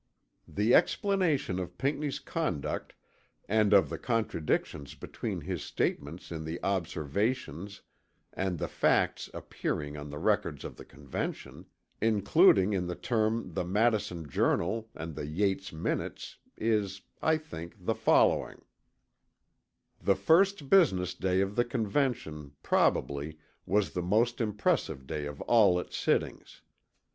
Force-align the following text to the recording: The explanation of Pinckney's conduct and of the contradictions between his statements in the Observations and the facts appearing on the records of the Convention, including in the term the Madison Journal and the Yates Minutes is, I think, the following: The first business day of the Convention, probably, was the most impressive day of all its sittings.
The 0.47 0.73
explanation 0.73 1.59
of 1.59 1.77
Pinckney's 1.77 2.17
conduct 2.17 2.95
and 3.47 3.71
of 3.71 3.87
the 3.89 3.99
contradictions 3.99 4.95
between 4.95 5.41
his 5.41 5.61
statements 5.61 6.31
in 6.31 6.43
the 6.43 6.59
Observations 6.63 7.83
and 8.33 8.57
the 8.57 8.67
facts 8.67 9.29
appearing 9.31 9.97
on 9.97 10.09
the 10.09 10.17
records 10.17 10.63
of 10.63 10.75
the 10.75 10.85
Convention, 10.85 11.67
including 12.01 12.73
in 12.73 12.87
the 12.87 12.95
term 12.95 13.53
the 13.53 13.63
Madison 13.63 14.27
Journal 14.27 14.89
and 14.95 15.13
the 15.13 15.27
Yates 15.27 15.71
Minutes 15.71 16.37
is, 16.57 17.03
I 17.21 17.37
think, 17.37 17.85
the 17.85 17.93
following: 17.93 18.63
The 20.01 20.15
first 20.15 20.67
business 20.67 21.13
day 21.13 21.41
of 21.41 21.55
the 21.55 21.63
Convention, 21.65 22.53
probably, 22.63 23.37
was 23.67 23.91
the 23.91 24.01
most 24.01 24.41
impressive 24.41 25.05
day 25.05 25.27
of 25.27 25.41
all 25.41 25.77
its 25.77 25.95
sittings. 25.95 26.63